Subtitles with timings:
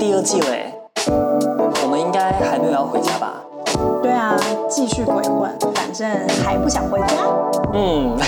[0.00, 0.48] 第二季了，
[1.82, 3.44] 我们应该还没有要回家吧？
[4.02, 4.34] 对啊，
[4.66, 6.08] 继续鬼混，反正
[6.42, 7.06] 还不想回家。
[7.74, 8.18] 嗯。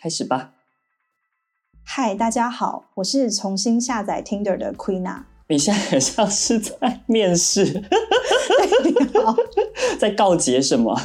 [0.00, 0.52] 开始吧。
[1.84, 5.24] 嗨，大家好，我是重新下载 Tinder 的 Queena。
[5.48, 7.64] 你现在很像是在面试。
[8.84, 9.34] 你好，
[9.98, 10.98] 在告诫什么？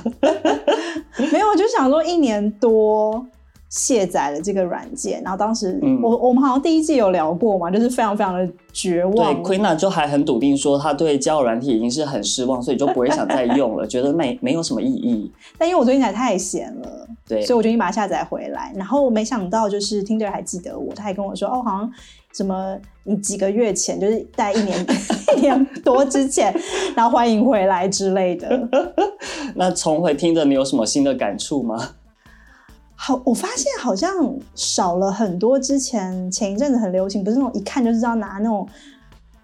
[1.31, 3.25] 没有，我就想说一年多。
[3.69, 9.43] 卸载了这个软件，然后当时、嗯、我我们好像第一季有聊过嘛，就是非常非常的绝望。
[9.43, 15.31] 对，Queena 就还很笃定说他对交友软体已经是很失望，所以就不会想再用了， 觉得没没有什么意义。
[15.57, 18.73] 但因为我最近才太闲了，对，所以我决定把它下载回来。
[18.75, 21.91] 然后没想到就是 Tinder 还记得我，他还跟我说哦，好像
[22.33, 24.83] 什么你几个月前就是在一年
[25.37, 26.51] 一年多之前，
[26.95, 28.67] 然后欢迎回来之类的。
[29.53, 31.91] 那重回 Tinder 你有什么新的感触吗？
[33.01, 34.11] 好，我发现好像
[34.55, 38.67] 少了很多之前前一阵子很流行，不是那种一看就知道拿那种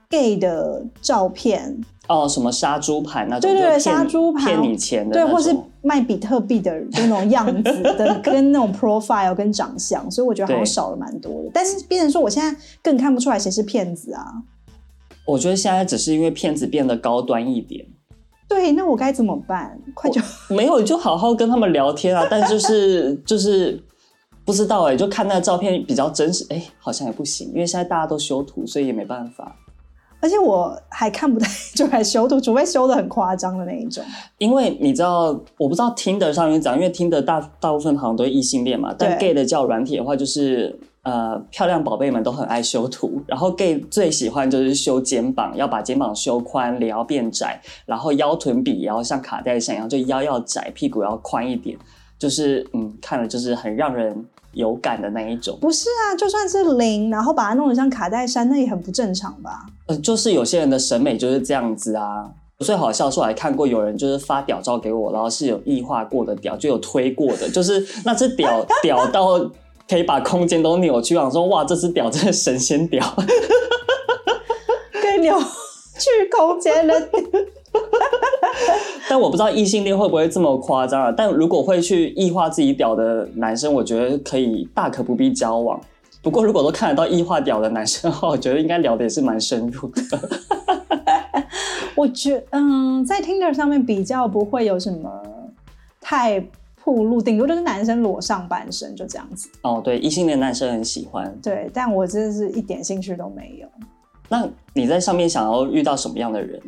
[0.09, 1.73] gay 的照片
[2.09, 11.49] 哦，什么杀猪盘那种，对对对，杀猪盘骗你钱的，对，或是卖比特币的就那种样子的， 跟那种 profile 跟长相，所以我觉得好像少了蛮多的。
[11.53, 14.43] 但是变成说，我现在更看不出来谁是骗子啊。
[15.25, 17.85] 我觉得现在只是因为骗子变得高端一点。
[18.47, 19.79] 对，那我该怎么办？
[19.93, 22.27] 快就没有，就好好跟他们聊天啊！
[22.29, 23.81] 但就是 就是
[24.45, 29.55] 不知道哎、欸，就看那个照片比较真实，哎，好像也不行，因为现在大家都修图，所以也没办法。
[30.21, 34.03] 而且我还看不太， 就还修图，除非修的很夸张的那一种。
[34.37, 35.25] 因为你知道，
[35.57, 40.79] 我不知道 Tinder 上面讲，因为 Tinder 大大部分好像都是异性恋嘛，但 gay 的交友软体的话，就是。
[41.05, 51.77] 呃，漂亮宝贝们都很爱修图，然后 gay 最喜欢就是修肩膀，要把肩膀修宽，脸要变窄，然后腰臀比也要像卡戴珊一样，就腰要窄，屁股要宽一点，
[52.17, 55.55] 就是嗯，看了就是很让人有感的那一种。
[55.61, 59.67] 不是啊，就算是零，然后把它弄得像卡戴珊，那也很不正常吧？
[59.85, 62.31] 呃，就是有些人的审美就是这样子啊。
[62.57, 69.39] 最好笑是我还看过有人就是发屌照给我，然后是有异化过的屌，就有推过的，就是那只屌 屌到。
[69.87, 73.05] 可以把空间都扭曲，我说哇，这只屌真的神仙屌，
[74.91, 77.09] 可以扭曲空间的。
[79.07, 81.11] 但我不知道异性恋会不会这么夸张啊？
[81.15, 85.79] 但如果会去异化自己屌的男生，我觉得可以大可不必交往。
[86.23, 90.01] 不过如果都看得到异化屌的男生的话，我觉得应该聊的也是蛮深入的。
[91.95, 95.21] 我觉得嗯，在 Tinder 上面比较不会有什么
[96.01, 96.43] 太。
[96.85, 103.67] 铺路顶多就是男生裸上半身就这样子哦，对，异性恋男生很喜欢，对，但我真的是一点兴趣都没有。
[104.29, 106.61] 那你在上面想要遇到什么样的人？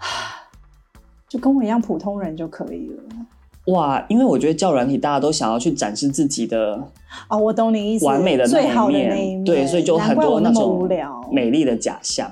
[1.26, 3.72] 就跟我一样普通人就可以了。
[3.72, 6.86] 哇，因为我觉得交友软体大家都想要去展示自己的
[7.30, 12.30] 哦，我懂你意思，完美的那最好的那一面，对，所以就很多那种无聊美丽的假象。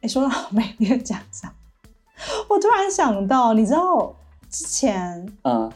[0.00, 1.48] 哎，说到 美丽的假象，
[2.50, 4.12] 我突然想到，你知道
[4.50, 5.70] 之前嗯。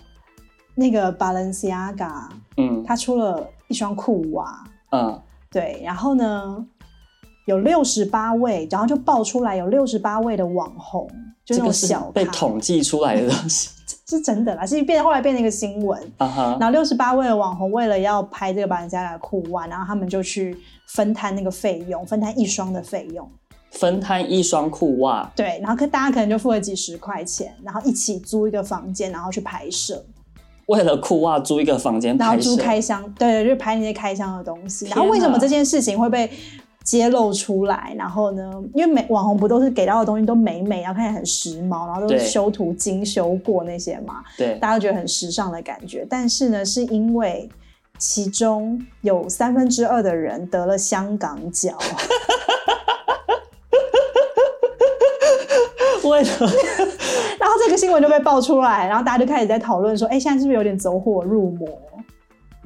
[0.77, 2.29] 那个 Balenciaga，
[2.59, 5.21] 嗯，他出了一双裤袜，嗯，
[5.51, 6.65] 对，然后呢，
[7.47, 11.11] 有六十八位，然后就爆出来有六十八位的网红，
[11.45, 13.71] 就那种小，被统计出来的东西，
[14.07, 20.57] 是真的啦，是变后来变成一个新闻， 然后六十八位的网红为了要拍这个 Balenciaga 的裤袜，然后他们就去
[20.89, 23.29] 分摊那个费用，分摊一双的费用，
[23.71, 30.05] 分摊一双裤袜，对，然后可大家可能就付了几十块钱，然后一起租一个房间，然后去拍摄。
[30.67, 34.87] 为了裤袜租一个房间，然后租开箱，对对，就拍那些开箱的东西。
[34.87, 36.31] 然后为什么这件事情会被
[36.85, 37.95] 揭露出来？
[37.97, 44.23] 然后呢，因为美网红不都是给到的东西都美美，然后看起来很时髦，然后都是修图精修过那些嘛？
[44.37, 46.07] 对，大家都觉得很时尚的感觉。
[46.09, 47.49] 但是呢，是因为
[47.99, 51.79] 其中有三分之二的人得了香港脚。
[56.09, 56.51] 为什么？
[57.67, 61.67] 这个新闻就被爆出来，然后大家就开始在讨论说：“哎，现在是不是有点走火入魔？”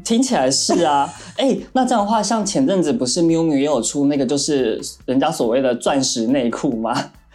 [0.05, 6.93] 听起来是啊， 哎，那这样的话，像前阵子不是 Miu Miu 也有出那个，就是人家所谓的钻石内裤吗？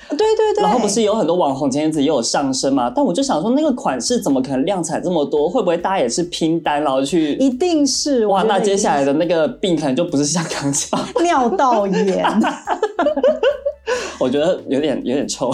[0.09, 0.63] 对对对。
[0.63, 2.91] 然后不是有很多网红前阵子也有上身嘛？
[2.95, 5.49] 但我就想说，那个款式怎么可能量产这么多？
[5.49, 7.33] 会不会大家也是拼单然后去？
[7.37, 8.43] 一定是哇！
[8.43, 12.23] 那接下来的那个病可能就不是香港脚， 尿道炎。
[14.19, 15.51] 我觉得有点有点臭。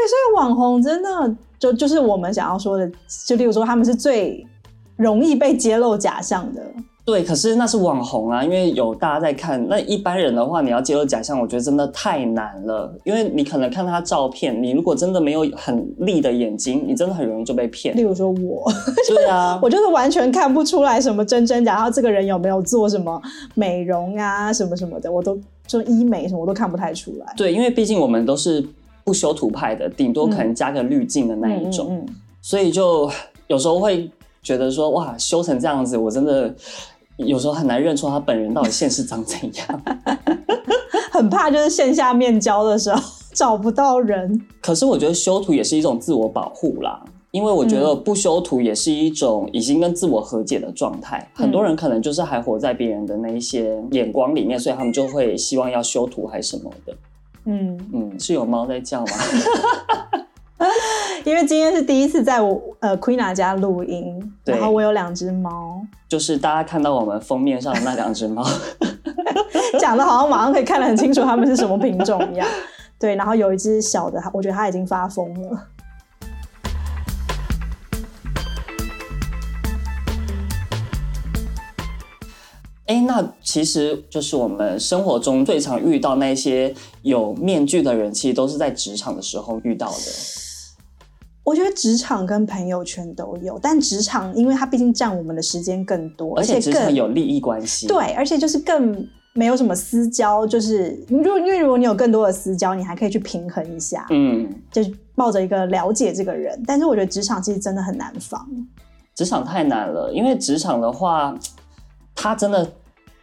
[0.00, 2.90] 对，所以网红真的就就是我们想要说的，
[3.26, 4.46] 就例如说他们是最
[4.96, 6.62] 容易被揭露假象的。
[7.04, 9.66] 对，可是那是网红啊，因为有大家在看。
[9.68, 12.94] 那一般人的话，你要揭露假象，我觉得真的太难了。
[13.04, 17.96] 因为你可能看他照片，你如果真的没有很利的眼睛，你真的很容易就被骗。
[17.96, 18.70] 例如说我，
[19.08, 23.20] 对啊， 我就是完全看不出来什么真真假，然后这个人有没有做什么
[23.54, 25.36] 美容啊，什么什么的，我都
[25.66, 27.34] 就医美什么我都看不太出来。
[27.36, 28.64] 对，因为毕竟我们都是
[29.04, 33.10] 不修图派的，顶多可能加个滤镜的那一种，嗯嗯嗯嗯，所以就
[33.46, 34.10] 有时候会
[34.42, 36.54] 觉得说，哇，修成这样子，我真的。
[37.26, 39.82] 有时候很难认出他本人到底现实长怎样，
[41.12, 42.98] 很怕就是线下面交的时候
[43.34, 44.40] 找不到人。
[44.62, 51.18] 可是我觉得修图也是一种自我保护啦，因为我觉得不修图也是一种已经跟自我和解的状态。
[51.36, 56.94] 嗯、很多人可能就是还活在别人的那一些眼光里面，所以他们就会希望要修图还是什么的。
[57.50, 59.10] 嗯嗯，是有猫在叫吗？
[61.24, 68.44] 因为今天是第一次在我呃 Queena 家录音，然后我有两只猫，就是大家看到我们封面上的那两只猫，
[69.80, 72.46] 讲的好像马上可以看得很清楚它们是什么品种一样。
[72.98, 75.66] 对，然后有一只小的，我觉得它已经发疯了。
[82.90, 89.96] 哎，那其实就是我们生活中最常遇到那些有面具的人，其实都是在职场的时候遇到的。
[91.44, 97.86] 我觉得职场跟朋友圈都有，但职场因为它毕竟占我们的时间更多，而且职场有利益关系。
[97.86, 106.60] 对，而且就是更没有什么私交，就是如果因为如果你有更多的私交，你还可以去平衡一下，嗯，就是抱着一个了解这个人。
[106.66, 108.44] 但是我觉得职场其实真的很难防，
[109.14, 111.32] 职场太难了，因为职场的话，
[112.14, 112.70] 它真的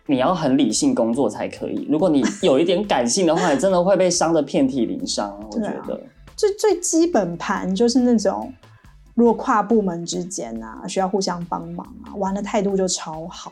[0.07, 1.85] 你要很理性工作才可以。
[1.89, 5.37] 如果你有一点感性的话，你真的会被伤得遍体鳞伤。
[5.51, 6.01] 我觉得。
[6.35, 8.53] 最最基本盘就是那种，
[9.15, 13.51] 如果跨部门之间啊，需要互相帮忙啊，玩的态度就超好。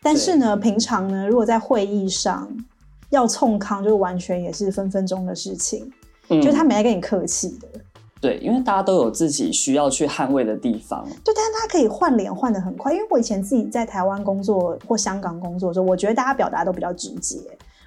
[0.00, 2.48] 但是呢，平常呢，如果在会议上
[3.10, 5.90] 要冲康，就完全也是分分钟的事情。
[6.28, 7.68] 嗯，就他没来跟你客气的。
[8.20, 11.04] 对，因为大家都有自己需要去捍卫的地方。
[11.24, 12.92] 对，但是他可以换脸换的很快。
[12.92, 17.38] 因为我以前自己在台湾工作或香港工作的时候，我觉得大家表达都比较直接。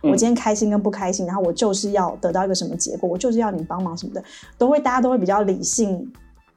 [0.02, 4.24] 我今天开心跟不开心，然后我就是要得到一个什么结果，我就是要你帮忙什么的，
[4.58, 6.12] 都会大家都会比较理性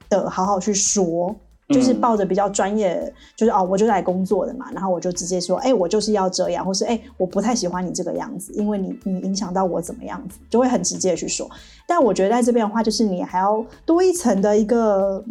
[0.08, 1.34] 的好好去说，
[1.68, 11.50] 就是抱着比较专业，就是哦，我就来工作的嘛，然后我就直接说，哎，我就是要这样，或是哎，我不太喜欢你这个样子，因为你你影响到我怎么样子，就会很直接的去说。
[11.86, 15.24] 但我觉得在这边的话，就是你还要多一层的一个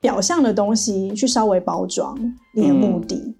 [0.00, 2.16] 表象的东西去稍微包装
[2.54, 3.16] 你的目的。
[3.16, 3.34] 嗯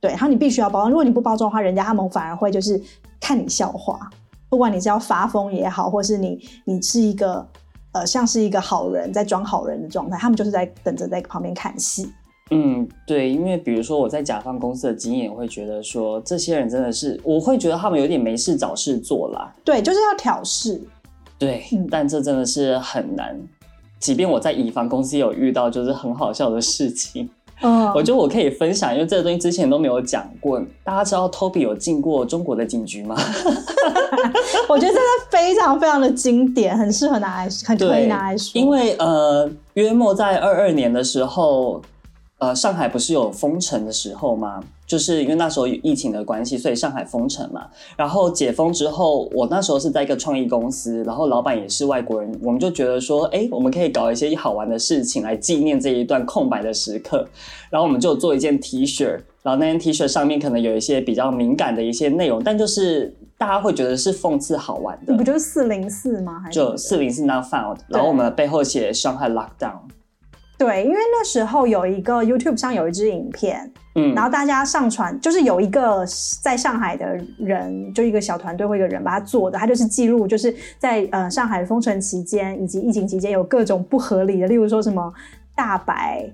[0.00, 0.90] 对，然后你必须要包装。
[0.90, 2.80] 如果你不包装的话，人家他们反而会就是
[3.20, 4.08] 看你笑话。
[4.48, 7.46] 不管你是要发疯也好，或是你你是一个
[7.92, 12.12] 呃像是一个好人在装好人的状态，他们就是在等着在旁边看戏。
[12.52, 19.54] 嗯，对，因为比如说我在甲方公司的经验，我会觉得说这些人真的是，我会觉得他们有点没事找事做啦。
[19.64, 20.80] 对，就是要挑事。
[21.38, 23.40] 对，嗯，但这真的是很难。
[24.00, 27.30] 即便我在乙方公司有遇到，就是很好笑的事情。
[27.60, 30.60] 嗯，我觉得我可以分享，因为这个东西之前都没有讲过。
[30.82, 33.16] 大家知道 Toby 有进过中国的警局吗？
[34.68, 38.60] 我觉得真的非常非常的经典，很适合拿来，很可以拿来说。
[38.60, 41.80] 因为呃，约莫在二二年的时候。
[42.42, 44.62] 呃，上海不是有封城的时候吗？
[44.90, 47.68] 就是因为那时候有疫情的关系，所以上海封城嘛。
[47.96, 57.24] 然后解封之后，我那时候是在一个创意公司，然后老板也是外国人，我们就觉得说，哎，我们可以搞一些好玩的事情来纪念这一段空白的时刻。
[57.70, 59.06] 然后我们就做一件 T 恤，
[59.44, 65.12] 然后那件 T 恤上面可能有一些比较敏感的一些内容，但就是大家会觉得是讽刺好玩的。
[65.12, 66.40] 你不就是四零四吗？
[66.40, 69.78] 还是就四零四 not found，然后我们的背后写上海 lockdown。
[70.58, 76.04] 对，因为那时候有一个 YouTube 上有一支影片，嗯，然后大家上传，就是有一个
[76.40, 85.12] 在上海的人，就一个小团队或一个人把它做的，他就是记录，就是在呃上海封城期间以及疫情期间有各种不合理的，例如说什么
[85.56, 86.24] 大白，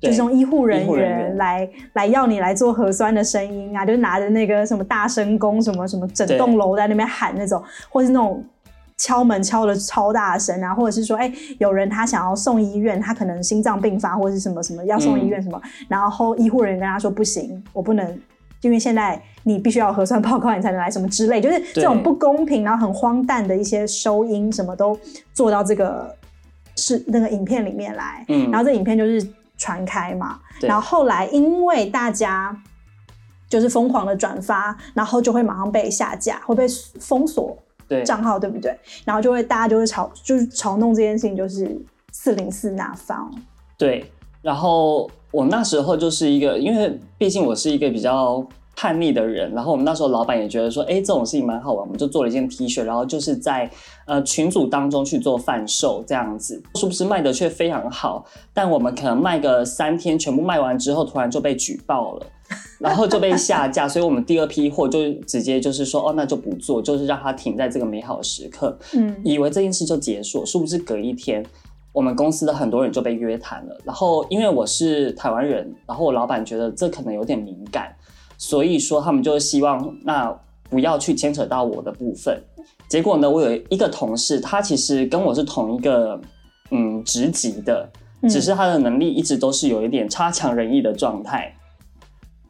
[0.00, 8.44] 就是从医护人员来来要你来做核酸的声音啊，就是拿着那个什么大声公什么什么整栋楼在那边喊那种，或是那种。
[8.96, 18.20] 敲门敲的超大声啊，或者是说，哎、欸，有人他想要送医院，他可能心脏病发或者是什么什么要送医院什么，嗯、然后医护人员跟他说不行，我不能，
[18.60, 24.96] 因为现在你必须要核酸报告你才能来，什么之类，就是这种不公平，然后很荒诞的一些收音什么都
[25.32, 26.14] 做到这个
[26.76, 29.26] 是那个影片里面来，嗯，然后这影片就是
[29.58, 32.56] 传开嘛，然后后来因为大家
[33.48, 36.64] 就是疯狂的转发，然后就会马上被下架，会被
[37.00, 37.58] 封锁。
[38.02, 38.76] 账号对不对？
[39.04, 41.80] 然后就会大家就会嘲，就是嘲弄这件事情，就是
[42.12, 43.30] 四零四那方。
[43.76, 44.10] 对，
[44.42, 48.44] 然后我那时候就是一个，因为毕竟我是一个比较
[48.76, 53.70] 叛逆的人，然后我们那时候老板也觉得说，哎，这种事情蛮好玩，我们就做了一件 T 恤，然后就是在
[54.06, 58.24] 呃群组当中去做贩售这样子，是不是卖的却非常好？
[58.52, 62.26] 但我们可能卖个三天，全部卖完之后，突然就被举报了，
[62.80, 71.44] 然后就被下架，所以我们第二批货就直接就是说，哦，那就不做，就是让它停在这个美好的时刻，嗯，以为这件事就结束，殊不知隔一天？
[71.92, 77.94] 我们公司的很多人就被约谈了，然后因为我是台湾人，然后我老板觉得这可能有点敏感，
[78.36, 80.36] 所以说他们就希望那
[80.68, 82.42] 不要去牵扯到我的部分。
[82.88, 86.20] 结果呢，我有一个同事，他其实跟我是同一个
[86.72, 87.88] 嗯职级的，
[88.28, 91.53] 只是他的能力一直都是有一点差强人意的状态。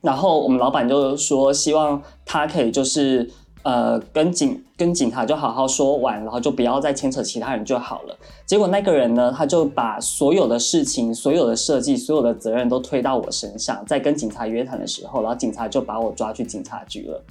[0.05, 3.29] 然后我们老板就说，希望他可以就是。
[3.65, 8.15] 呃，跟警跟警察就好好说完，然后就不要再牵扯其他人就好了。
[8.45, 17.25] 结果那个人呢，他就把所有的事情、所有的设计、所有的责任都推到我身上，在跟警察约谈的时候，然后警察就把我抓去警察局了。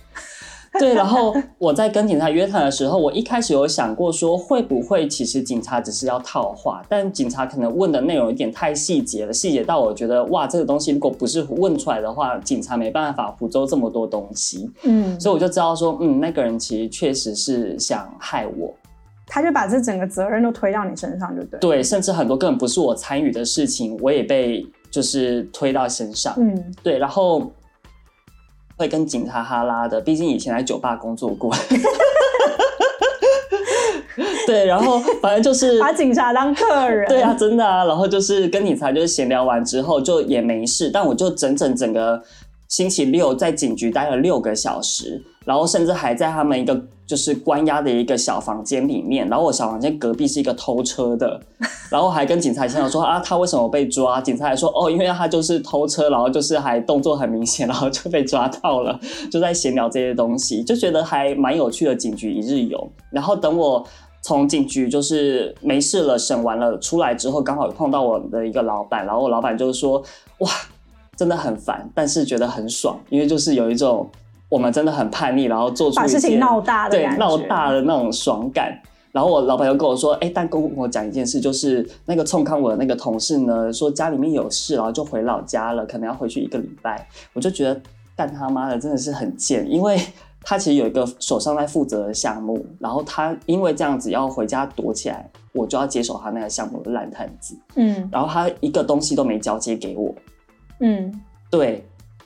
[0.80, 14.68] 对，然后我在跟警察约谈的时候，我一开始有想过说，会不会其实警察只是要套话，但警察可能问的内容有点太细节了，细节到我觉得哇，这个东西如果不是问出来的话，警察没办法捕捉这么多东西。
[14.84, 18.74] 嗯，所以我就知道说，嗯，那个人其实确实是想害我，
[19.28, 21.60] 他就把这整个责任都推到你身上，就对。
[21.60, 26.34] 对，甚至很多根本不是我参与的事情，我也被就是推到身上。
[26.38, 27.52] 嗯，对，然后。
[28.84, 31.56] 会跟警察哈拉的，毕竟以前在酒吧工作过。
[34.46, 37.08] 对，然后反正就是把警察当客人。
[37.08, 37.86] 对啊，真的啊。
[37.86, 42.22] 然后就是跟警察就是闲聊完之后就也没事，但我就整整整个
[42.74, 45.24] 星期六在警局待了六个小时。
[45.46, 51.38] 然后甚至还在他们一个就是关押的一个小房间里面，然后我小房间隔壁是一个偷车的，
[51.92, 54.22] 然后还跟警察先生说啊，他为什么被抓？
[54.22, 58.98] 警察还说哦，因为他就是偷车，然后就是还动作很明显，然后就被抓到了，
[59.30, 62.90] 就在闲聊这些东西，就觉得还蛮有趣的警局一日游。
[63.12, 63.86] 然后等我
[64.22, 70.02] 从警局就是没事了，审完了出来之后，刚好碰到我的一个老板，然后我老板就说
[70.38, 70.50] 哇，
[71.16, 74.10] 真的很烦，但是觉得很爽，因为就是有一种。
[74.50, 78.80] 我们真的很叛逆，然后做出把事情闹大的对闹大的那种爽感。
[79.12, 87.82] 然后我老板又跟我说：“哎，但跟我讲一件事，就是那个冲康我的那个同事呢，说家里面有事，然后就回老家了，可能要回去一个礼拜。”我就觉得
[88.16, 90.00] 干他妈的真的是很贱，因为
[90.44, 97.58] 他其实有一个手上在负责的项目，然后他因为这样子要回家躲起来，我就要接手他那个项目的烂摊子。
[97.74, 100.14] 嗯，然后他一个东西都没交接给我。
[100.84, 101.84] 嗯，对。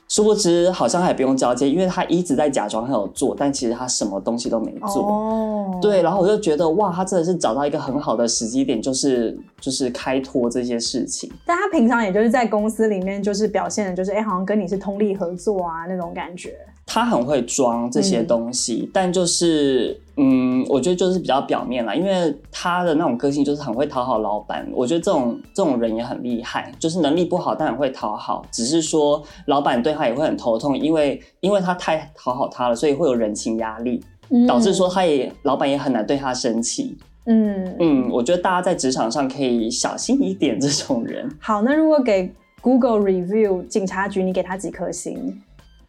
[0.09, 5.03] 殊不知，好像还不用交接，因为他一直在假装他有做，但其实他什么东西都没做。
[5.03, 11.29] 哦，对，然后我就觉得哇，他真的是找到一个很好的时机点，就是就是开脱这些事情。
[11.45, 16.55] 但他平常也就是在公司里面，就是表现的，就是哎，好像跟你是通力合作啊那种感觉。
[16.87, 24.65] 他很会装这些东西，嗯、但就是，嗯，我觉得就是比较表面啦，因为他的那种个性就是很会讨好老板。
[24.73, 28.45] 我觉得这种这种人也很厉害，就是能力不好，但很会讨好。
[28.51, 36.97] 只是说老板对他也会很头痛，因为因为他太讨好他了，所以会有人情压力，嗯、导致说他也老板也很难对他生气。
[37.25, 41.29] 嗯嗯，我觉得大家在职场上可以小心一点这种人。
[41.41, 45.41] 好，那如果给 Google Review 警察局，你给他几颗星？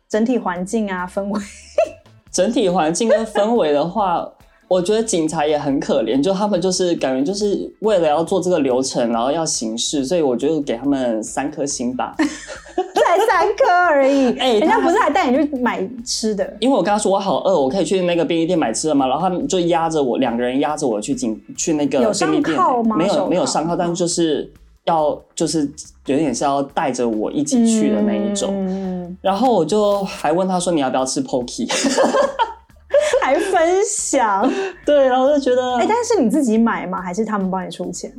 [0.09, 1.41] 整体环境啊，氛围。
[2.33, 4.27] 整体环境跟氛围的话，
[4.69, 12.15] 我觉得警察也很可怜，就他们就是感觉就是为了要做这个流程，然后要行事，所以我觉得给他们三颗星吧。
[13.09, 16.57] 才三颗而已，哎、欸，人家不是还带你去买吃的？
[16.61, 19.07] 因为我跟他说我好饿，我可以去那个便利店买吃的嘛？
[19.07, 22.59] 然后他们就压着我，两个人压着我去警去那个便利店，
[22.97, 24.53] 没有没有上铐，但是就是。
[24.89, 25.71] 要就是
[26.07, 31.69] 有点是要带着我一起去的那一种，嗯、然后我就还问他说，你要不要吃 Pocky，
[33.23, 34.51] 还分享，
[34.85, 37.01] 对，然后就觉得，哎、欸，但是你自己买吗？
[37.01, 38.13] 还是他们帮你出钱？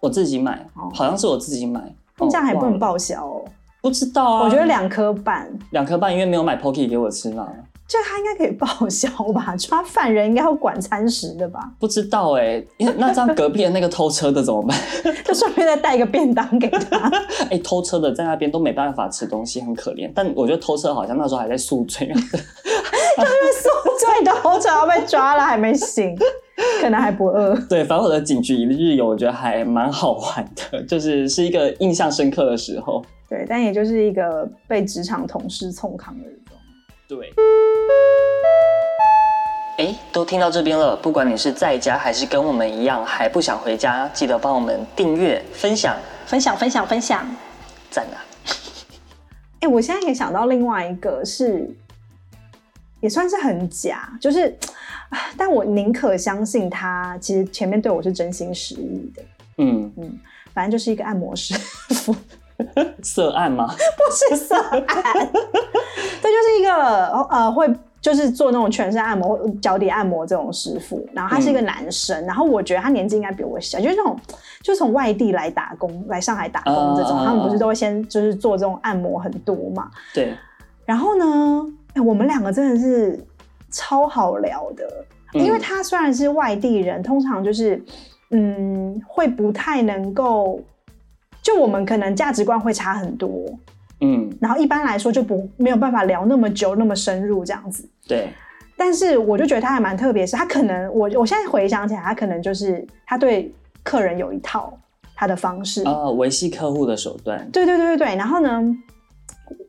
[0.00, 0.64] 我自己买，
[0.94, 1.80] 好像是我自己买，
[2.18, 3.44] 这样还不能报销哦？
[3.80, 7.48] 不知道啊，我觉得两颗半，两颗半，因为没有买 Pocky 给我吃嘛。
[7.88, 9.54] 这他应该可以报销吧？
[9.56, 11.60] 抓犯人应该要管餐食的吧？
[11.78, 14.78] 不知道哎、欸，那这样隔壁的那个偷车的怎么办？
[15.24, 17.10] 就顺便再带一个便当给他。
[17.44, 20.10] 哎、欸，偷车的在那边都没办法吃东西，很可怜。
[20.14, 26.16] 但我觉得偷车好像那时候还在宿醉， 就因为宿醉的偷车要被抓了还没醒，
[26.80, 27.54] 可能还不饿。
[27.68, 33.04] 对，反正我的警局一日游，我觉得还蛮好玩的，就是是一个印象深刻的时候。
[33.28, 36.38] 对，但也就是一个被职场同事冲康的人。
[37.14, 37.30] 对，
[39.76, 47.28] 哎，都听到这边了，不管你是在家还是跟我们一样还不想回家，记得帮我们订阅、分享、分享、分享、分享，
[47.90, 48.16] 赞啊！
[49.60, 51.68] 哎，我现在也想到另外一个是，
[53.00, 54.56] 也算是很假，就是，
[55.36, 59.22] 但我宁可相信他其实前面对我是真心实意的。
[59.58, 60.18] 嗯嗯，
[60.54, 61.52] 反正就是一个按摩师
[61.90, 62.16] 傅，
[63.04, 63.66] 色按吗？
[63.68, 65.30] 不是色按，
[66.76, 67.72] 个呃会。
[68.02, 74.18] 就是做那种全身按摩、脚底按摩这种师傅，然后他是一个男生，嗯、然后我觉得他年纪应该比我小，就是那种
[74.60, 79.88] 就从外地来打工，来上海打工这种，uh, 他们不是都会先就是做这种按摩很多嘛？
[80.12, 80.34] 对。
[80.84, 81.64] 然后呢，
[81.94, 83.24] 欸、我们两个真的是
[83.70, 84.84] 超好聊的，
[85.34, 87.80] 嗯、因为他虽然是外地人，通常就是
[88.30, 90.60] 嗯会不太能够，
[91.40, 93.30] 就我们可能价值观会差很多。
[94.04, 97.88] 嗯，然后一般来说就不没有办法聊那么久那么深入这样子。
[98.08, 98.28] 对，
[98.76, 103.54] 但是我就觉得他还蛮特别，是他可能我我现在回想起来，他可能就是他对
[103.84, 104.76] 客人有一套
[105.14, 107.48] 他的方式啊，维系客户的手段。
[107.52, 108.76] 对对对对对，然后呢，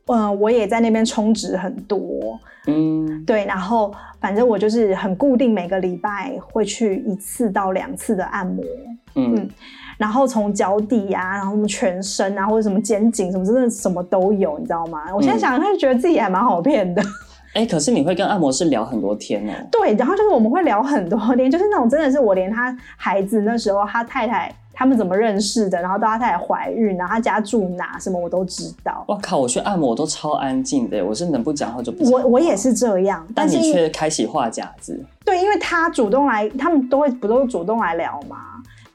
[0.06, 8.64] 呃，我也在那边充值很多，嗯，对，然后反正我就是很固定，每个礼拜会去一次到两次的按摩，
[9.14, 9.36] 嗯。
[9.36, 9.48] 嗯
[10.04, 15.00] 然后从脚底呀、啊，然后什么全身啊，或者什么肩颈什么，真的什么都有，你知道吗？
[15.14, 17.00] 我现在想，他就觉得自己还蛮好骗的。
[17.54, 19.52] 哎、欸，可是你会跟按摩师聊很多天哦。
[19.72, 29.02] 对，然后就是我们会聊很多天，就是那种真的是我连他孩子那时候他太太他们怎么认识的，然后到他太太怀孕，然后他家住哪什么我都知道。
[29.08, 32.12] 我靠，我去按摩我都超安静的，我是能不讲话就不讲。
[32.12, 35.02] 我我也是这样，但你却开启话匣子。
[35.24, 38.36] 对，因为他主动来，他们都会不都主动来聊吗？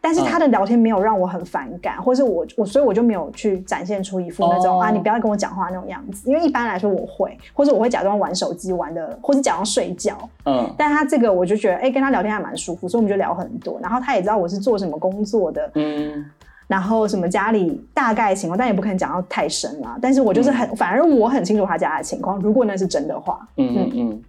[0.01, 6.29] 但是他的聊天没有让我很反感，嗯、或是我我所以我就没有去展现出一副那种、哦、啊，你不要跟我讲话那种样子。
[6.29, 10.17] 因为一般来说我会，或者我会假装玩手机玩的，或是假装睡觉。
[10.45, 10.73] 嗯。
[10.77, 13.77] 但他这个我就觉得，哎、欸，跟他聊天还蛮舒服，所以我们就聊很多。
[13.81, 16.25] 然后他也知道我是做什么工作的，嗯。
[16.67, 19.97] 然后什么家里大概情况，但也不可能讲到太深啦。
[20.01, 22.39] 但是我就是很，嗯、反而我很清楚他家的情况。
[22.39, 24.23] 如果那是真的话，嗯嗯嗯。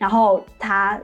[0.00, 0.98] 然后他。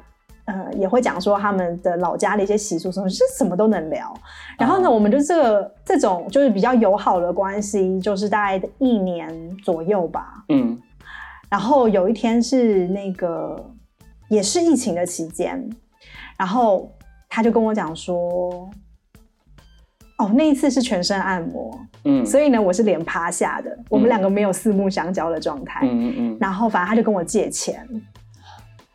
[0.44, 4.12] 呃，也会讲说他们的老家的一些习俗什么，是什么都能聊。
[4.58, 10.44] 然后呢，嗯、我们就这个这种就是比较友好的关系，就是大概一年左右吧。
[10.48, 10.78] 嗯。
[11.48, 13.62] 然后有一天是那个
[14.28, 15.68] 也是疫情的期间，
[16.38, 16.90] 然后
[17.28, 18.68] 他就跟我讲说，
[20.18, 26.38] 哦，那一次是全身按摩，嗯，所以呢，我是脸趴下的，我们两个没有四目相交的状态，嗯嗯嗯。
[26.40, 27.86] 然后反正他就跟我借钱。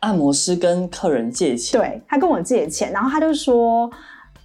[0.00, 3.90] 按摩师跟客人借钱，对，他跟我借钱，然后他就说，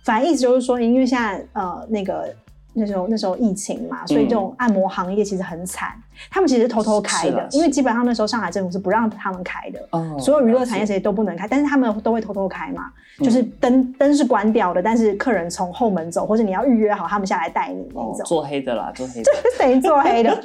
[0.04, 2.34] 反正意思就是说，因为现在呃那个
[2.74, 5.94] 那时候那时候疫情嘛，所以这种按摩行业其实很惨，
[6.32, 20.44] 他们其实偷偷开的，因为基本上那时候上海政府是不让他们开的，哦，所有娱乐产业谁都不能开，但是他们都会偷偷开嘛，就是灯灯是关掉的，但是客人从后门走，或者你要预约好，他们下来带你那种，做黑的啦，做黑的， 就是等于做黑的。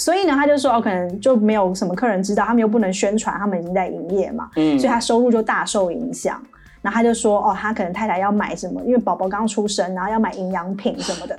[0.00, 6.42] 所以呢，他就说哦，可能就没有什么客人知道，他们又不能宣传，他们已经在营业嘛，嗯，所以他收入就大受影响。
[6.80, 11.38] 然后他就说哦，他可能太太要买什么，因为宝宝刚出生，然后要买营养品什么的。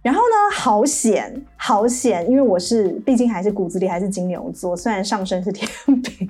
[0.00, 5.70] 然后呢，好险，好险，因为我是毕竟还是骨子里还是金牛座，虽然上身是天
[6.02, 6.28] 秤，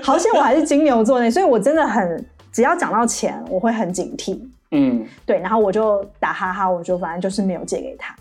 [0.04, 4.38] 好险我还是金牛座呢，所以我真的很，只要讲到钱，我会很警惕，
[4.70, 8.14] 嗯，对，然后我就打哈哈，我就反正就是没有借给他。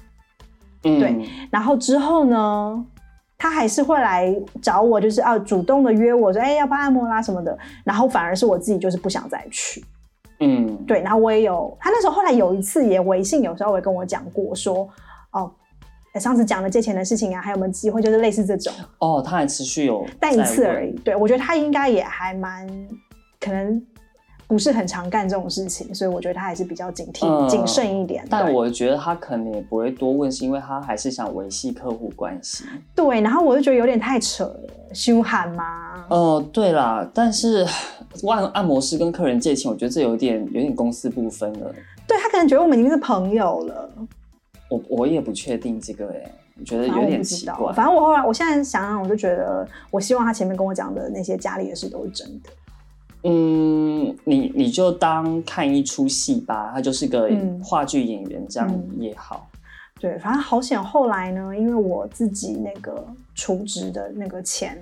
[0.84, 2.86] 嗯、对，然后之后呢，
[3.38, 7.58] 他还是会来找我，就是啊，主动的约我说，哎，要不要按摩啦什么的。
[7.84, 9.84] 然后反而是我自己就是不想再去。
[10.40, 11.02] 嗯，对。
[11.02, 14.90] 然后我也有，他那时候后来有一次也微信有时候也跟我讲过说，
[15.32, 15.52] 哦，
[16.20, 18.74] 上次讲了借钱的事情啊，还有没有机会，就是类似这种。
[18.98, 20.92] 哦，他还持续有，但一次而已。
[21.04, 22.68] 对，我觉得他应该也还蛮
[23.40, 23.82] 可能。
[24.52, 28.22] 不是很常干这种事情，所以我觉得他还是比较警惕、嗯、谨慎一点。
[28.30, 32.66] 但我觉得他可能也不会多问，是因为他还是想维系客户关系。
[32.94, 36.06] 对，然后我就觉得有点太扯了，凶悍吗？
[36.10, 37.66] 哦、呃，对啦，但是
[38.28, 41.74] 按按摩师跟客人借钱，我觉得这有点有点公私不分了。
[42.06, 43.90] 对，他可能觉得我们已经是朋友了。
[44.68, 47.72] 我我也不确定这个哎，我觉得有点奇怪。
[47.72, 52.50] 反正我后来，我现在想想，我就觉得，我希望他前面跟我讲的那些家里的事都是真的。
[53.24, 57.30] 嗯，你你就当看一出戏吧，他就是个
[57.64, 59.48] 话剧演员，这样也好。
[60.00, 60.84] 对，反正好险。
[60.84, 63.06] 后来呢，因为我自己那个
[63.36, 64.76] 储值的那个钱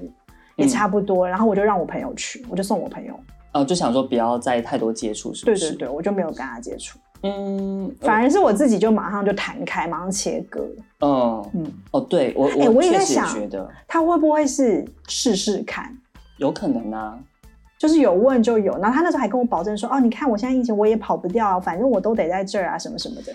[0.55, 3.19] 也差不多，嗯、然后我就让我朋友去，我就送我朋友。
[3.51, 5.71] 哦，就想说不要再太多接触，是不是？
[5.71, 6.97] 对对对，我就没有跟他接触。
[7.23, 10.65] 嗯，反而是我自己就马上就弹开，马上切割。
[11.01, 15.93] 嗯嗯，哦，对我，哎、欸，我也在想，觉得他会不会是试试看？
[16.37, 17.19] 有可能啊。
[17.79, 23.33] 就是有问就有，然后他那时候还跟我保证说：“哦，你看我现在疫情我也跑不掉，反正我都得在这儿啊，什么什么的。”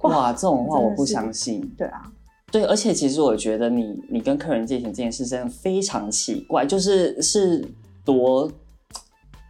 [0.00, 1.60] 哇，这种话我不相信。
[1.76, 2.02] 对啊，
[2.50, 7.62] 对，而且其实我觉得你你跟客人借钱这件事真的非常奇怪，就是是
[8.06, 8.50] 多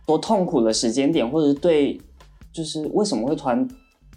[0.05, 2.01] 多痛苦的时间点，或者是对，
[2.53, 3.69] 就是为什么会突然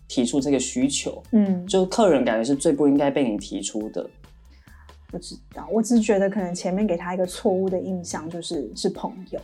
[0.07, 1.21] 提出这个需求？
[1.31, 4.09] 嗯，就客人感觉是最不应该被你提出的。
[5.11, 9.39] 不知道，我只是觉得可能前面给他一个错误的印象，就是是朋友。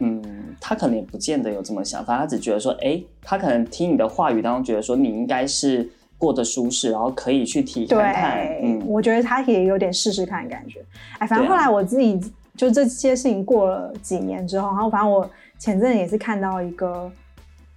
[0.00, 0.22] 嗯，
[0.60, 8.36] 他可能也不见得有这么想，反正他只觉得说，哎，他可能听你的话语当中觉得说你应该是过得舒适，然后可以去体验看看。
[8.36, 10.82] 对，嗯，我觉得他也有点试试看的感觉。
[11.18, 12.18] 哎，反正后来我自己
[12.56, 17.10] 就这些事情过了几年之后，然后反正我前阵也是看到一个，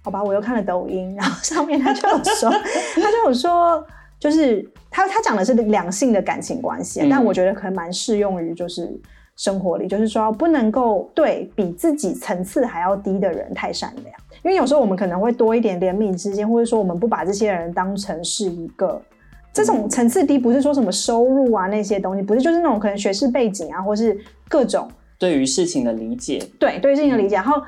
[0.02, 2.50] 好吧，我又看了抖音，然后上面他就有说，
[2.96, 3.86] 他就有说，
[4.18, 8.98] 就是他他讲的是两性的感情关系，嗯，但我觉得可能蛮适用于就是。
[9.36, 19.02] 生活里就是说，不能够对比自己层次还要低的人太善良，因为有时候我们可能会多一点怜悯之心，或者说我们不把这些人当成是一个
[19.52, 24.16] 这种层次低，不是说什么收入啊那些东西，不是就是那种可能学识背景啊，或是
[24.48, 27.34] 各种对于事情的理解，对对于事情的理解。
[27.34, 27.60] 然后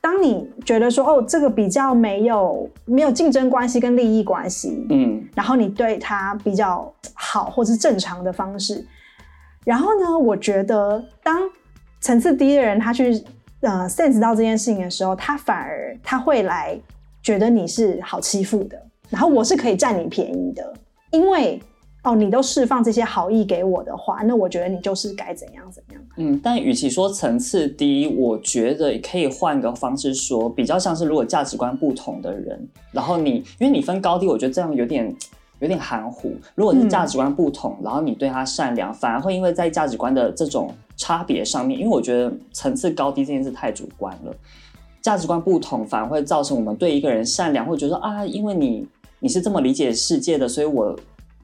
[0.00, 8.82] 当你觉得说哦，这个比较没有没有竞争关系跟利益关系，嗯，然后你对他比较好或是正常的方式。
[9.70, 11.48] 然后呢，我觉得当
[12.00, 13.12] 层次低的人他去
[13.60, 16.76] 呃 sense 到这件事情的时候，他反而他会来
[17.22, 18.76] 觉得你是好欺负的，
[19.08, 20.74] 然后我是可以占你便宜的，
[21.12, 21.62] 因为
[22.02, 26.02] 哦你都释放这些好意给我的话，那我觉得你就是该怎样怎样。
[26.16, 35.14] 嗯，但与其说层次低，我觉得可以换个方式说，比较像是如果价值观不同的人，然后你因为你分高低，我觉得这样有点。
[35.60, 36.34] 有点含糊。
[36.54, 44.34] 如果是价值观不同，嗯，然后你对他善良，反而会因为在价值观的这种差别上面，因为我觉得层次高低这件事太主观了。
[45.00, 48.86] 价值观不同，反而会造成我们对一个人善良，会觉得啊，因为你
[49.20, 50.98] 你是这么理解世界的，所以我。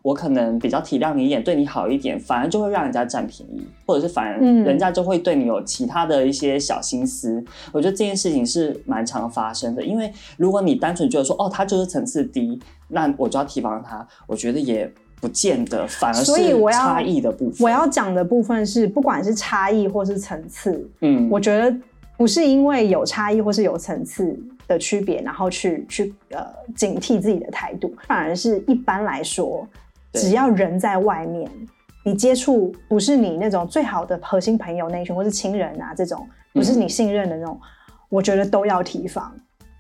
[0.07, 7.33] 我可能比较体谅你一点，对你好一点，反而就会让人家占便宜，或者是反而人家就会对你有其他的一些小心思。
[7.33, 14.07] 嗯、我觉得这件事情是蛮常发生的，因为如果你单纯觉得说哦，他就是层次低，那我就要提防他。
[14.29, 14.89] 我觉得也
[15.21, 16.33] 不见得，反而是
[16.71, 17.65] 差异的部分。
[17.65, 21.77] 我要讲的部分是，不管是差异或是层次，嗯，我觉得
[22.17, 24.39] 不是因为有差异或是有层次
[24.69, 29.67] 的区别，然后去去呃警惕自己的态度，反而是一般来说。
[30.17, 31.51] 只要人在外面，
[32.05, 39.33] 你接触不是你那种最好的核心朋友那一群，或是亲人啊这种，不是你信任的那种，嗯、我觉得都要提防。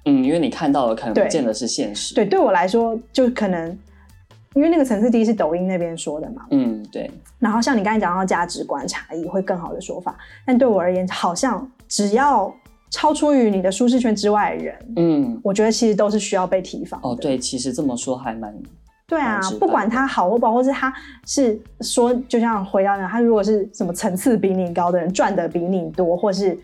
[0.04, 2.14] 嗯，因为你看到的可能不见得是现实。
[2.14, 3.76] 对，对我来说，就可能
[4.54, 6.46] 因为那个层次低是抖音那边说的嘛。
[6.50, 7.10] 嗯，对。
[7.38, 10.16] 然后像你刚才讲到价值观差异，会更好的说法。
[10.44, 12.54] 但对我而言，好像只要
[12.90, 17.00] 超出于你的舒适圈之外的人，嗯，我觉得其实都是需要被提防。
[17.02, 18.54] 哦，对，其实这么说还蛮。
[19.08, 20.92] 对啊，不管他好或不好，或是他
[21.24, 26.58] 是说，就像回到那，他如果是什么层次比你高的人，赚的比你多，或是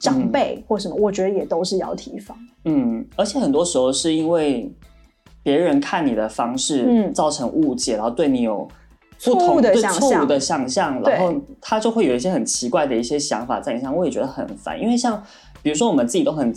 [0.00, 2.34] 长辈或什么，嗯，我觉得也都是要提防。
[2.64, 4.72] 嗯，而且很多时候是因为
[5.42, 8.66] 别人看你的方式造成误解，嗯，然后对你有
[9.22, 14.80] 不同的错误的想象，然后他就会有一些很奇怪的一些想法在你身上，我也觉得很烦。
[14.80, 15.22] 因为像
[15.62, 16.50] 比如说我们自己都很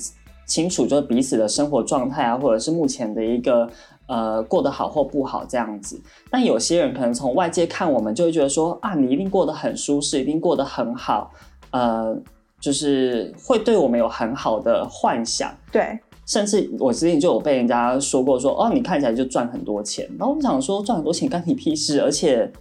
[0.48, 3.70] 清楚，就是彼此的生活状态啊，或者是目前的一个。
[4.08, 11.32] 呃，过得好或不好这样子，但有些人可能从外界看我们，就会觉得说啊，你一定过得很舒适，一定过得很好，
[11.72, 12.16] 呃，
[12.60, 15.52] 就是会对我们有很好的幻想。
[15.72, 22.52] 对，甚至我之前就有被人家说过说，哦，你看起来就赚很多钱，然后我想说赚很多钱干你屁事，而且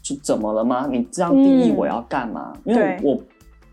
[0.00, 0.88] 就怎么了吗？
[0.88, 2.52] 你这样定义我要干嘛？
[2.66, 3.18] 嗯，因为我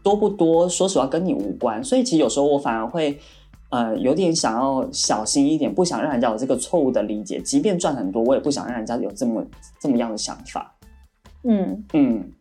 [0.02, 3.20] 多不多，说实话跟你无关，所以其实有时候我反而会。
[3.70, 7.40] 呃，有点想要小心一点，不想让人家有这个错误的理解。
[7.40, 9.46] 即便赚很多，我也不想让人家有这么
[9.80, 10.76] 这么样的想法。
[11.44, 12.32] 嗯嗯，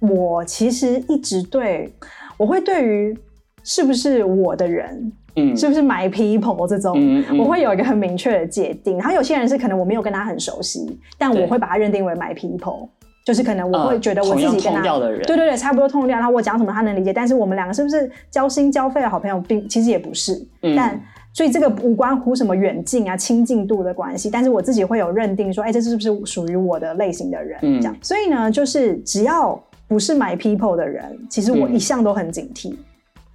[0.00, 1.92] 我其实一直对，
[2.38, 3.18] 我会对于
[3.62, 8.96] 是不是我的人，嗯，是不是 my people 这种，嗯嗯，我会有一个很明确的界定。
[8.96, 12.88] 然后有些人是可能我没有跟他很熟悉，但我会把他认定为 my people。
[13.22, 20.34] 就是可能我会觉得我自己跟他，对对对，差不多痛调，然后我讲什么他能理解，但是我们两个是不是交心交肺的好朋友，并其实也不是。
[20.62, 20.98] 嗯、但
[21.32, 27.58] 所以这个无关乎什么远近啊、亲近度的关系，但是我自己会有认定说，哎、欸，这是不是属于我的类型的人？
[27.62, 27.96] 嗯、这样。
[28.02, 32.74] 所以呢，就是只要不是 my people 的人，其实我一向都很警惕。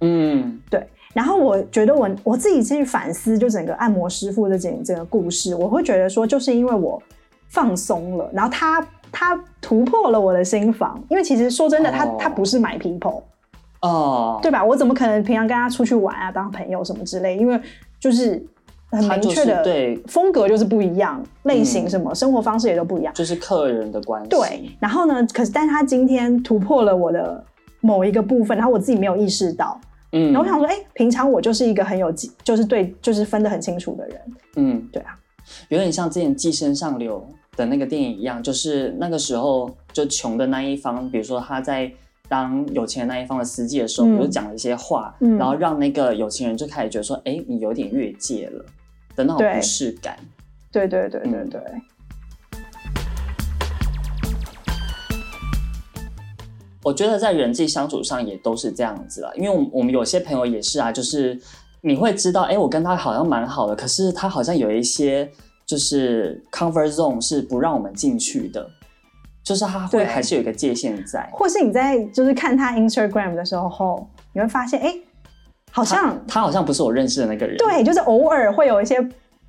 [0.00, 0.84] 嗯，对。
[1.14, 7.00] 然后我觉得我我自己去反思，就整个按摩师傅的整整个故事，我会觉得说，就是因为我
[7.48, 8.84] 放松了，然后他。
[9.18, 12.20] 他突破了我的心防，因为其实说真的，他、oh.
[12.20, 13.22] 他不是 my people，
[13.80, 14.42] 哦，oh.
[14.42, 14.62] 对吧？
[14.62, 17.34] 我怎么可能平常跟他出去玩啊，当朋友什么之类？
[17.38, 17.58] 因为
[17.98, 18.44] 就是
[18.90, 24.28] 很明确的对风格就是不一样，类型什么、嗯、生活方式也都不一样，就是客人的关系。
[24.28, 27.42] 对，然后呢，可是但是他今天突破了我的
[27.80, 29.80] 某一个部分，然后我自己没有意识到。
[30.12, 32.12] 嗯，然后我想说，哎、欸，平常我就是一个很有，
[32.44, 34.20] 就是对，就是分得很清楚的人。
[34.56, 35.18] 嗯，对啊，
[35.70, 37.26] 有点像之前《寄生上流》
[37.56, 41.90] 的那个电影一样，就是那个时候就穷的那一方，比如说他在
[42.28, 48.64] 当有钱的那一方的司机的时候，嗯、比如讲了一些话，嗯、然后让那个有钱人就开始觉得说，哎、欸，你有点越界了
[49.14, 50.18] 的那种不适感。
[50.70, 51.62] 对对对对对
[56.82, 61.40] 我觉得在人际相处上也都是这样子了，因为我们我们有些朋友也是啊，就是
[61.80, 65.28] 你会知道，哎，我跟他好像蛮好的，可是他好像有一些
[65.66, 68.70] 就是 comfort zone 是不让我们进去的，
[69.42, 74.94] 就是他会还是有一个界限在，或是你在就是看他 Instagram 的时候，你会发现，哎，
[75.72, 78.96] 好像他，他好像不是我认识的那个人，对，就是偶尔会有一些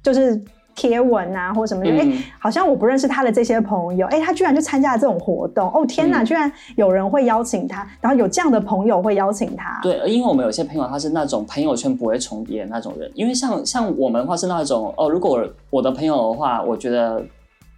[0.02, 0.44] 就是。
[0.78, 9.80] 贴文啊，或者什么，哎、嗯，好像我不认识他的这些朋友，哎，他居然就参加了这种活动，哦，天哪，嗯、居然有人会邀请他，然后有这样的朋友会邀请他。
[9.82, 17.26] 对，因为我们有些朋友他是那种朋友圈不会重叠的那种人，因为像像我们的话是那种，哦，如果我的朋友的话，我觉得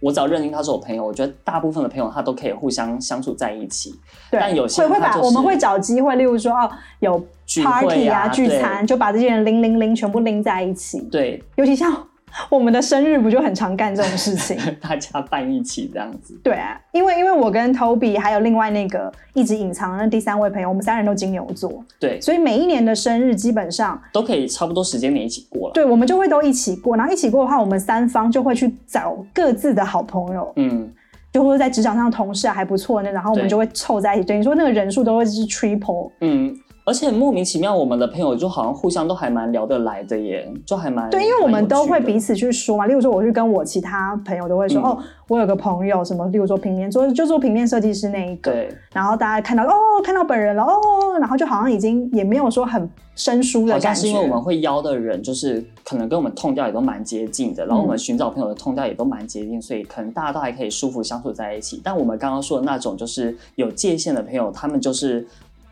[0.02, 3.98] 我只要认定他是我朋友，我觉得大部分的朋友他都可以互相相处在一起。
[4.30, 7.18] 对，但有些人、就是、会会把我们会找机会，例如说哦，有
[7.64, 11.00] party 啊，聚餐，就把这些人拎拎拎全部拎在一起。
[11.10, 11.90] 对，尤其像。
[12.48, 14.56] 我们的生日不就很常干这种事情？
[14.80, 16.38] 大家办一起这样子。
[16.42, 25.74] 对啊，因为因为我跟 Toby 还有另外那个一直隐藏的那第三位朋友，我们三人都金牛座，对，所以每一年的生日基本上都可以差不多时间点一起过了。
[25.74, 30.90] 对，我们就会都一起过，然后一起过的话，我们三方就会去找各自的好朋友，嗯，
[31.32, 36.56] 就会在职场上同事啊还不错那，然后我们就会凑在一起，等于说那个人数都会是 triple，嗯。
[36.90, 42.86] 而且莫名其妙，我们的朋友就好像互相都还蛮聊得来的耶，就还蛮对，因为我们都会彼此去说嘛。
[42.86, 44.98] 例如说，我去跟我其他朋友都会说，嗯、哦，
[45.28, 48.76] 我有个朋友什么，例如说平面做就做平面设计师那一个，对。
[48.92, 49.72] 然后大家看到哦，
[50.02, 50.80] 看到本人了哦，
[51.20, 53.88] 然后就好像已经也没有说很生疏的感觉。
[53.88, 61.80] 好像是因为我们会邀的人，就是可能跟我们 tone 调也都蛮接近的，然后我们寻找朋友的 tone 调也都蛮接近，嗯、所以可能大家都还可以舒服相处在一起。
[61.84, 65.24] 但我们刚刚说的那种就是有界限的朋友，他们就是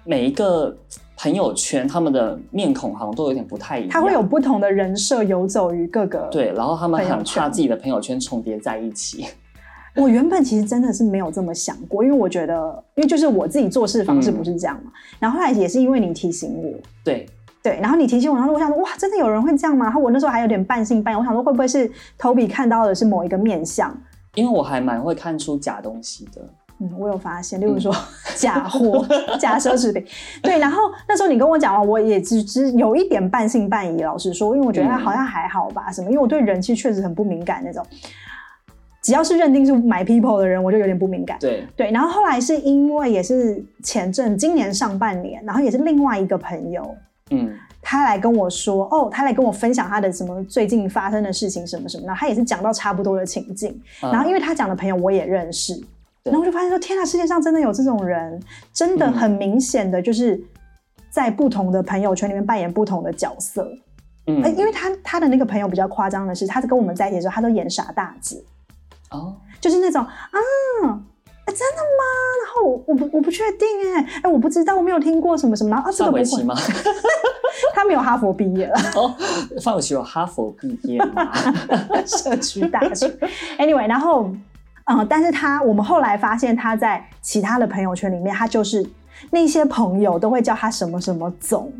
[0.04, 0.76] 每一个。
[1.20, 9.26] 朋友圈他们的面孔好像都有点不太一样，他会有不同的人设游走于各个对，然后他们很怕自己的朋友圈重叠在一起。
[9.96, 14.92] 我原本其实真的是没有这么想过，因为我觉得，因为就是我自己做事方式不是这样嘛。
[14.94, 17.26] 嗯、然后后来也是因为你提醒我，对
[17.64, 19.86] 对，然后你提醒我，然后我想说，哇，真的有人会这样吗？
[19.86, 23.92] 然后我那时候还有点半信半疑，我想说会不会是 Toby 看到的是某一个面相？
[24.36, 26.48] 因为我还蛮会看出假东西的。
[26.80, 27.92] 嗯，我有发现，例如说
[28.36, 29.04] 假货、
[29.40, 30.04] 假奢侈品，
[30.40, 30.58] 对。
[30.58, 34.02] 然后那时候你跟我讲完，我也只只有一点半信半疑。
[34.02, 36.08] 老实说，因为我觉得好像还好吧，什么？
[36.08, 37.84] 因为我对人气确实很不敏感那种。
[39.02, 41.36] 只要是认定是 my people 的人，我就有点不敏感。
[41.40, 41.90] 对对。
[41.90, 46.94] 然后后来是因为也是前阵今年上半年，然后也是另外一个朋友，
[47.30, 47.50] 嗯，
[47.82, 53.70] 他来跟我说，哦，他来跟我分享他的什么最近发生的事情什么什么，然后他也是讲到差不多的情境。
[54.02, 55.80] 嗯、然后因为他讲的朋友我也认识。
[56.28, 58.40] 然后我就发现说，天啊，世界上真的有这种人，
[58.72, 60.40] 真的很明显的就是
[61.10, 63.68] 在不同的朋友圈里面扮演不同的角色。
[64.26, 68.42] 嗯，因为他他的那个朋友比较夸张的是，他在跟我们在一起的时候，他都演傻大姐。
[69.10, 70.10] 哦，就是那种啊，
[71.46, 72.04] 真的吗？
[72.44, 75.70] 然后我我不我不确定哎哎，我不知道，我没有听过什么什么。
[75.70, 76.54] 然后啊，这个不会吗？
[77.74, 78.74] 他没有哈佛毕业了。
[78.96, 79.14] 哦，
[79.62, 81.32] 范玮琪有哈佛毕业吗？
[82.04, 83.08] 社区大学。
[83.58, 84.30] Anyway，然后。
[84.90, 88.84] 嗯，但是他我们后来发现他在其他的朋友圈里面，他就是
[89.30, 91.70] 那些朋友都会叫他什么什么总，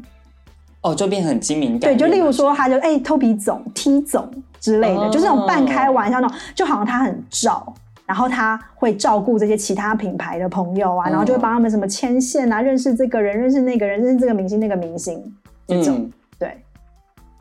[0.83, 1.79] 哦，就变很精明。
[1.79, 7.73] 对，就例如说，他就哎、欸、Toby 总、T 总之类的，哦、就是那种半开玩笑那种，就好像他很照，
[8.05, 15.35] 然后他会照顾这些其他品牌的朋友啊，然后就会帮他们什么牵线啊，认识这个人，认识那个人，认识这个明星那个明星
[15.67, 16.63] 这种，嗯、对，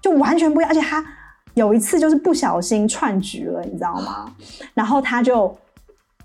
[0.02, 1.04] 就完全不一样，而且他。
[1.58, 4.32] 有一次就是不小心串局了，你知道吗？
[4.76, 5.54] 然后他就，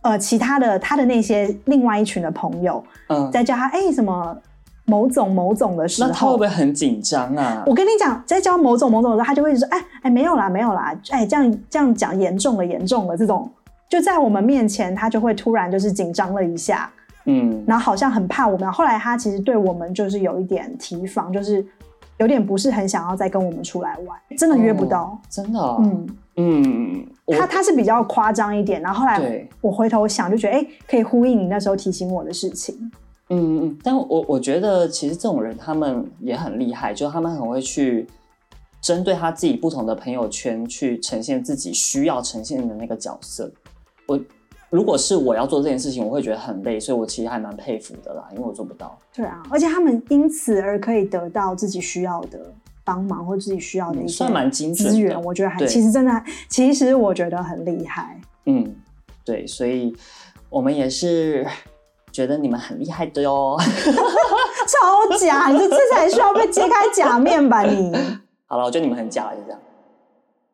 [0.02, 4.36] 呃，其他的他的那些另外一群的朋友，嗯，在叫他哎、欸、什么
[4.84, 7.64] 某总某总的时候，那他会不会很紧张啊？
[7.66, 13.50] 我跟你讲，在叫某总某总的时候，他就会说哎哎、没有啦没有啦，哎、欸、这样这样讲严重了严重了这种，
[13.88, 16.90] 就在我们面前他就会突然就是紧张了一下，
[17.24, 18.70] 嗯，然后好像很怕我们。
[18.70, 21.64] 后来他其实对我们就是有一点提防，就是。
[22.22, 26.06] 有点不是很想要再跟我们出来玩，真的约不到，哦、真的、哦，嗯
[26.36, 27.06] 嗯，
[27.36, 32.92] 他他是比较夸张一点，然后后来我回头想就觉得，哎对，可以呼应你那时候提醒我的事情，
[33.30, 38.06] 嗯嗯，但我我觉得其实这种人他们也很厉害，就他们很会去
[38.80, 43.50] 针对他自己不同的朋友圈去呈现自己需要呈现的那个角色。
[44.06, 44.16] 我
[44.72, 48.98] 如果是我要做这件事情，我会觉得很累，所以我其实还蛮佩服的啦，因为我做不到。
[49.14, 52.40] 对啊，而且他们因此而可以得到自己需要的
[52.82, 58.18] 帮忙或自己需要的一些算蛮精准资源，我觉得还其实真的，其实我觉得很厉害。
[58.46, 58.74] 嗯，
[59.26, 59.94] 对，所以
[60.48, 61.46] 我们也是
[62.10, 63.56] 觉得你们很厉害的哟。
[63.60, 67.92] 超假，你这才需要被揭开假面吧你？
[68.46, 69.60] 好了，我觉得你们很假，就这样。